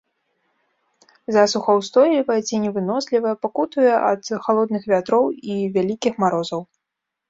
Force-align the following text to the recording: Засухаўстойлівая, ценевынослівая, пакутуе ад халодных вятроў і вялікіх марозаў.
Засухаўстойлівая, 1.35 2.39
ценевынослівая, 2.49 3.35
пакутуе 3.45 3.93
ад 4.11 4.21
халодных 4.49 4.83
вятроў 4.97 5.23
і 5.55 5.65
вялікіх 5.79 6.13
марозаў. 6.27 6.61